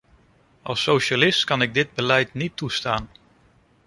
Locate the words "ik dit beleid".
1.61-2.33